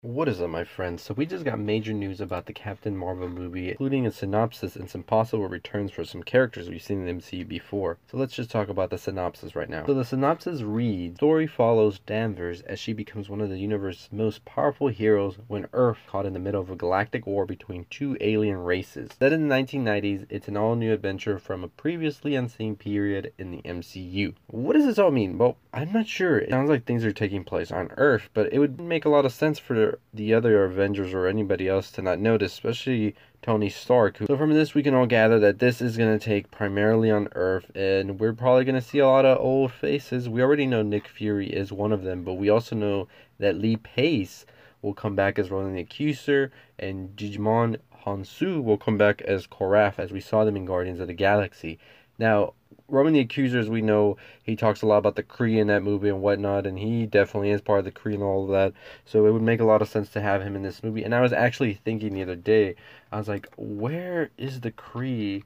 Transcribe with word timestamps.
What 0.00 0.28
is 0.28 0.40
up, 0.40 0.50
my 0.50 0.62
friends? 0.62 1.02
So 1.02 1.12
we 1.12 1.26
just 1.26 1.44
got 1.44 1.58
major 1.58 1.92
news 1.92 2.20
about 2.20 2.46
the 2.46 2.52
Captain 2.52 2.96
Marvel 2.96 3.28
movie, 3.28 3.70
including 3.70 4.06
a 4.06 4.12
synopsis 4.12 4.76
and 4.76 4.88
some 4.88 5.02
possible 5.02 5.48
returns 5.48 5.90
for 5.90 6.04
some 6.04 6.22
characters 6.22 6.68
we've 6.68 6.80
seen 6.80 7.00
in 7.04 7.18
the 7.18 7.20
MCU 7.20 7.48
before. 7.48 7.98
So 8.08 8.16
let's 8.16 8.32
just 8.32 8.48
talk 8.48 8.68
about 8.68 8.90
the 8.90 8.96
synopsis 8.98 9.56
right 9.56 9.68
now. 9.68 9.84
So 9.86 9.94
the 9.94 10.04
synopsis 10.04 10.62
reads, 10.62 11.16
Story 11.16 11.48
follows 11.48 11.98
Danvers 11.98 12.60
as 12.60 12.78
she 12.78 12.92
becomes 12.92 13.28
one 13.28 13.40
of 13.40 13.48
the 13.48 13.58
universe's 13.58 14.08
most 14.12 14.44
powerful 14.44 14.86
heroes 14.86 15.38
when 15.48 15.66
Earth 15.72 15.98
caught 16.06 16.26
in 16.26 16.32
the 16.32 16.38
middle 16.38 16.60
of 16.60 16.70
a 16.70 16.76
galactic 16.76 17.26
war 17.26 17.44
between 17.44 17.84
two 17.90 18.16
alien 18.20 18.58
races. 18.58 19.10
Set 19.18 19.32
in 19.32 19.48
the 19.48 19.54
1990s, 19.56 20.26
it's 20.30 20.46
an 20.46 20.56
all-new 20.56 20.92
adventure 20.92 21.40
from 21.40 21.64
a 21.64 21.68
previously 21.68 22.36
unseen 22.36 22.76
period 22.76 23.32
in 23.36 23.50
the 23.50 23.62
MCU. 23.62 24.32
What 24.46 24.74
does 24.74 24.86
this 24.86 25.00
all 25.00 25.10
mean? 25.10 25.38
Well, 25.38 25.56
I'm 25.74 25.92
not 25.92 26.06
sure. 26.06 26.38
It 26.38 26.50
sounds 26.50 26.70
like 26.70 26.84
things 26.84 27.04
are 27.04 27.10
taking 27.10 27.42
place 27.42 27.72
on 27.72 27.90
Earth, 27.96 28.28
but 28.32 28.52
it 28.52 28.60
would 28.60 28.80
make 28.80 29.04
a 29.04 29.10
lot 29.10 29.24
of 29.24 29.32
sense 29.32 29.58
for 29.58 29.87
the 30.12 30.34
other 30.34 30.64
Avengers 30.64 31.14
or 31.14 31.26
anybody 31.26 31.68
else 31.68 31.90
to 31.92 32.02
not 32.02 32.18
notice, 32.18 32.52
especially 32.52 33.14
Tony 33.42 33.70
Stark. 33.70 34.18
So 34.26 34.36
from 34.36 34.52
this, 34.52 34.74
we 34.74 34.82
can 34.82 34.94
all 34.94 35.06
gather 35.06 35.38
that 35.38 35.58
this 35.58 35.80
is 35.80 35.96
going 35.96 36.18
to 36.18 36.24
take 36.24 36.50
primarily 36.50 37.10
on 37.10 37.28
Earth, 37.32 37.70
and 37.74 38.18
we're 38.18 38.32
probably 38.32 38.64
going 38.64 38.74
to 38.74 38.80
see 38.80 38.98
a 38.98 39.06
lot 39.06 39.24
of 39.24 39.38
old 39.38 39.72
faces. 39.72 40.28
We 40.28 40.42
already 40.42 40.66
know 40.66 40.82
Nick 40.82 41.06
Fury 41.08 41.48
is 41.48 41.72
one 41.72 41.92
of 41.92 42.02
them, 42.02 42.24
but 42.24 42.34
we 42.34 42.48
also 42.48 42.74
know 42.74 43.08
that 43.38 43.56
Lee 43.56 43.76
Pace 43.76 44.44
will 44.82 44.94
come 44.94 45.14
back 45.14 45.38
as 45.38 45.50
Ronan 45.50 45.74
the 45.74 45.82
Accuser, 45.82 46.50
and 46.78 47.16
Djimon 47.16 47.78
Hounsou 48.04 48.62
will 48.62 48.78
come 48.78 48.98
back 48.98 49.22
as 49.22 49.46
Korath, 49.46 49.98
as 49.98 50.12
we 50.12 50.20
saw 50.20 50.44
them 50.44 50.56
in 50.56 50.64
Guardians 50.64 51.00
of 51.00 51.06
the 51.06 51.14
Galaxy. 51.14 51.78
Now, 52.18 52.54
Ronan 52.88 53.12
the 53.12 53.20
Accuser, 53.20 53.58
as 53.58 53.68
we 53.68 53.82
know, 53.82 54.16
he 54.42 54.56
talks 54.56 54.80
a 54.80 54.86
lot 54.86 54.98
about 54.98 55.14
the 55.14 55.22
Kree 55.22 55.58
in 55.58 55.66
that 55.66 55.82
movie 55.82 56.08
and 56.08 56.22
whatnot, 56.22 56.66
and 56.66 56.78
he 56.78 57.04
definitely 57.04 57.50
is 57.50 57.60
part 57.60 57.80
of 57.80 57.84
the 57.84 57.92
Kree 57.92 58.14
and 58.14 58.22
all 58.22 58.44
of 58.44 58.50
that. 58.50 58.72
So 59.04 59.26
it 59.26 59.32
would 59.32 59.42
make 59.42 59.60
a 59.60 59.64
lot 59.64 59.82
of 59.82 59.88
sense 59.88 60.08
to 60.10 60.22
have 60.22 60.42
him 60.42 60.56
in 60.56 60.62
this 60.62 60.82
movie. 60.82 61.04
And 61.04 61.14
I 61.14 61.20
was 61.20 61.32
actually 61.32 61.74
thinking 61.74 62.14
the 62.14 62.22
other 62.22 62.36
day, 62.36 62.76
I 63.12 63.18
was 63.18 63.28
like, 63.28 63.48
where 63.56 64.30
is 64.38 64.60
the 64.60 64.72
Kree? 64.72 65.44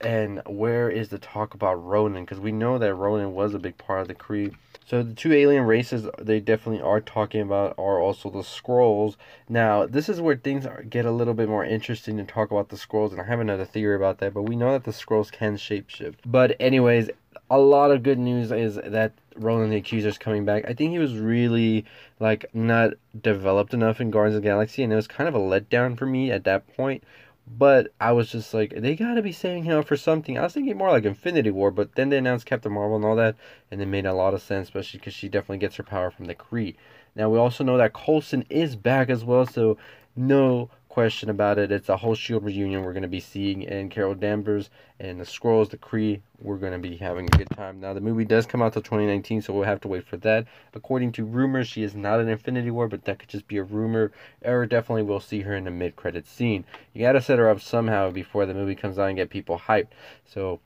And 0.00 0.42
where 0.46 0.88
is 0.88 1.08
the 1.08 1.18
talk 1.18 1.54
about 1.54 1.74
Ronan? 1.74 2.24
Because 2.24 2.38
we 2.38 2.52
know 2.52 2.78
that 2.78 2.94
Ronan 2.94 3.34
was 3.34 3.54
a 3.54 3.58
big 3.58 3.78
part 3.78 4.02
of 4.02 4.08
the 4.08 4.14
Kree 4.14 4.54
so 4.88 5.02
the 5.02 5.12
two 5.12 5.34
alien 5.34 5.64
races 5.64 6.08
they 6.18 6.40
definitely 6.40 6.80
are 6.80 7.02
talking 7.02 7.42
about 7.42 7.74
are 7.76 8.00
also 8.00 8.30
the 8.30 8.38
Skrulls. 8.38 9.16
Now 9.46 9.84
this 9.84 10.08
is 10.08 10.18
where 10.18 10.36
things 10.36 10.64
are, 10.64 10.82
get 10.82 11.04
a 11.04 11.10
little 11.10 11.34
bit 11.34 11.46
more 11.46 11.62
interesting 11.62 12.16
to 12.16 12.24
talk 12.24 12.50
about 12.50 12.70
the 12.70 12.76
Skrulls, 12.76 13.12
and 13.12 13.20
I 13.20 13.24
have 13.24 13.38
another 13.38 13.66
theory 13.66 13.96
about 13.96 14.16
that. 14.18 14.32
But 14.32 14.44
we 14.44 14.56
know 14.56 14.72
that 14.72 14.84
the 14.84 14.92
Skrulls 14.92 15.30
can 15.30 15.58
shapeshift. 15.58 16.14
But 16.24 16.56
anyways, 16.58 17.10
a 17.50 17.58
lot 17.58 17.90
of 17.90 18.02
good 18.02 18.18
news 18.18 18.50
is 18.50 18.76
that 18.76 19.12
Ronan 19.36 19.68
the 19.68 19.76
Accuser 19.76 20.08
is 20.08 20.16
coming 20.16 20.46
back. 20.46 20.64
I 20.66 20.72
think 20.72 20.92
he 20.92 20.98
was 20.98 21.18
really 21.18 21.84
like 22.18 22.46
not 22.54 22.92
developed 23.20 23.74
enough 23.74 24.00
in 24.00 24.10
Guardians 24.10 24.38
of 24.38 24.42
Galaxy, 24.42 24.82
and 24.82 24.90
it 24.90 24.96
was 24.96 25.06
kind 25.06 25.28
of 25.28 25.34
a 25.34 25.38
letdown 25.38 25.98
for 25.98 26.06
me 26.06 26.30
at 26.30 26.44
that 26.44 26.66
point. 26.76 27.04
But 27.50 27.92
I 28.00 28.12
was 28.12 28.30
just 28.30 28.52
like, 28.52 28.74
they 28.76 28.94
gotta 28.94 29.22
be 29.22 29.32
saving 29.32 29.64
him 29.64 29.78
up 29.78 29.86
for 29.86 29.96
something. 29.96 30.38
I 30.38 30.42
was 30.42 30.52
thinking 30.52 30.76
more 30.76 30.90
like 30.90 31.04
Infinity 31.04 31.50
War, 31.50 31.70
but 31.70 31.94
then 31.94 32.08
they 32.08 32.18
announced 32.18 32.46
Captain 32.46 32.72
Marvel 32.72 32.96
and 32.96 33.04
all 33.04 33.16
that, 33.16 33.36
and 33.70 33.80
it 33.80 33.86
made 33.86 34.06
a 34.06 34.12
lot 34.12 34.34
of 34.34 34.42
sense, 34.42 34.68
especially 34.68 34.98
because 34.98 35.14
she 35.14 35.28
definitely 35.28 35.58
gets 35.58 35.76
her 35.76 35.82
power 35.82 36.10
from 36.10 36.26
the 36.26 36.34
Kree. 36.34 36.76
Now 37.16 37.30
we 37.30 37.38
also 37.38 37.64
know 37.64 37.76
that 37.78 37.94
Coulson 37.94 38.44
is 38.50 38.76
back 38.76 39.08
as 39.08 39.24
well, 39.24 39.46
so 39.46 39.76
no 40.14 40.70
question 40.98 41.30
about 41.30 41.58
it. 41.58 41.70
It's 41.70 41.88
a 41.88 41.96
whole 41.96 42.16
Shield 42.16 42.42
reunion 42.42 42.82
we're 42.82 42.92
going 42.92 43.02
to 43.02 43.08
be 43.08 43.20
seeing, 43.20 43.64
and 43.68 43.88
Carol 43.88 44.16
Danvers 44.16 44.68
and 44.98 45.20
the 45.20 45.24
Skrulls, 45.24 45.70
the 45.70 45.76
Kree, 45.76 46.22
we're 46.40 46.56
going 46.56 46.72
to 46.72 46.78
be 46.80 46.96
having 46.96 47.26
a 47.26 47.36
good 47.36 47.48
time. 47.50 47.78
Now, 47.78 47.92
the 47.92 48.00
movie 48.00 48.24
does 48.24 48.46
come 48.46 48.60
out 48.60 48.72
till 48.72 48.82
2019, 48.82 49.42
so 49.42 49.52
we'll 49.52 49.62
have 49.62 49.80
to 49.82 49.88
wait 49.88 50.04
for 50.04 50.16
that. 50.16 50.48
According 50.74 51.12
to 51.12 51.24
rumors, 51.24 51.68
she 51.68 51.84
is 51.84 51.94
not 51.94 52.18
in 52.18 52.28
Infinity 52.28 52.72
War, 52.72 52.88
but 52.88 53.04
that 53.04 53.20
could 53.20 53.28
just 53.28 53.46
be 53.46 53.58
a 53.58 53.62
rumor. 53.62 54.10
Or 54.44 54.66
definitely 54.66 55.04
we'll 55.04 55.20
see 55.20 55.42
her 55.42 55.54
in 55.54 55.62
the 55.62 55.70
mid-credit 55.70 56.26
scene. 56.26 56.64
You 56.92 57.02
got 57.02 57.12
to 57.12 57.22
set 57.22 57.38
her 57.38 57.48
up 57.48 57.60
somehow 57.60 58.10
before 58.10 58.44
the 58.44 58.54
movie 58.54 58.74
comes 58.74 58.98
out 58.98 59.06
and 59.06 59.16
get 59.16 59.30
people 59.30 59.56
hyped. 59.56 59.92
So, 60.26 60.58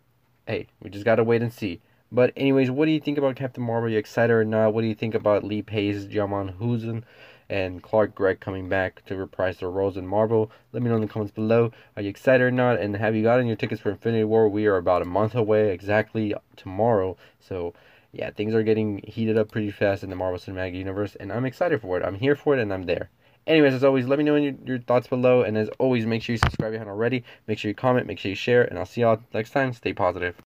hey, 0.47 0.67
we 0.81 0.89
just 0.89 1.05
got 1.05 1.17
to 1.17 1.25
wait 1.25 1.43
and 1.43 1.53
see. 1.53 1.83
But 2.13 2.33
anyways, 2.37 2.71
what 2.71 2.85
do 2.85 2.93
you 2.93 3.01
think 3.01 3.19
about 3.19 3.37
Captain 3.37 3.65
Marvel? 3.65 3.89
Are 3.89 3.93
you 3.93 3.99
excited 3.99 4.33
or 4.33 4.45
not? 4.45 4.75
What 4.75 4.83
do 4.83 4.87
you 4.87 4.95
think 4.95 5.15
about 5.15 5.43
Lee 5.43 5.63
Pace, 5.63 6.05
Djimon 6.05 6.59
Hounsou? 6.59 7.03
and 7.51 7.83
Clark 7.83 8.15
Gregg 8.15 8.41
coming 8.41 8.69
back 8.71 9.05
to 9.05 9.15
reprise 9.15 9.59
their 9.59 9.71
roles 9.71 9.99
in 9.99 10.07
Marvel. 10.07 10.51
Let 10.73 10.83
me 10.83 10.89
know 10.89 10.95
in 10.97 11.03
the 11.03 11.07
comments 11.07 11.35
below. 11.35 11.71
Are 11.97 12.03
you 12.03 12.09
excited 12.09 12.43
or 12.43 12.51
not? 12.51 12.81
And 12.81 12.97
have 12.97 13.15
you 13.15 13.23
gotten 13.23 13.47
your 13.47 13.57
tickets 13.57 13.83
for 13.83 13.91
Infinity 13.91 14.25
War? 14.25 14.49
We 14.49 14.67
are 14.67 14.77
about 14.77 15.03
a 15.03 15.05
month 15.05 15.35
away, 15.35 15.71
exactly 15.71 16.35
tomorrow. 16.57 17.19
So 17.41 17.75
yeah, 18.13 18.31
things 18.31 18.55
are 18.55 18.63
getting 18.63 19.03
heated 19.07 19.37
up 19.37 19.51
pretty 19.51 19.71
fast 19.71 20.03
in 20.03 20.09
the 20.09 20.17
Marvel 20.17 20.39
Cinematic 20.39 20.75
Universe, 20.75 21.15
and 21.17 21.33
I'm 21.33 21.45
excited 21.45 21.81
for 21.81 21.99
it. 21.99 22.05
I'm 22.05 22.15
here 22.15 22.37
for 22.37 22.57
it, 22.57 22.61
and 22.61 22.73
I'm 22.73 22.85
there. 22.85 23.11
Anyways, 23.47 23.75
as 23.75 23.85
always, 23.85 24.07
let 24.07 24.19
me 24.19 24.25
know 24.25 24.37
your, 24.37 24.55
your 24.65 24.79
thoughts 24.79 25.09
below, 25.09 25.43
and 25.43 25.59
as 25.59 25.69
always, 25.79 26.07
make 26.07 26.23
sure 26.23 26.35
you 26.35 26.39
subscribe 26.39 26.69
if 26.69 26.75
you 26.75 26.79
haven't 26.79 26.93
already. 26.93 27.25
Make 27.49 27.59
sure 27.59 27.69
you 27.71 27.75
comment, 27.75 28.07
make 28.07 28.19
sure 28.19 28.29
you 28.31 28.37
share, 28.37 28.65
and 28.65 28.79
I'll 28.79 28.87
see 28.87 29.01
y'all 29.01 29.21
next 29.35 29.51
time. 29.51 29.73
Stay 29.73 29.93
positive. 29.93 30.37